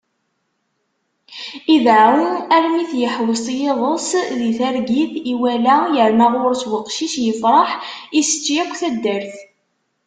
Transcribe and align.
Ideεεu, 1.75 2.21
armi 2.55 2.83
t-yeḥwes 2.89 3.45
yiḍes 3.59 4.07
di 4.37 4.51
targit 4.59 5.11
iwala 5.33 5.77
yerna 5.95 6.27
γur-s 6.33 6.63
uqcic, 6.77 7.13
yefreḥ, 7.25 7.69
isečč 8.19 8.45
yakk 8.55 8.73
taddart. 8.79 9.33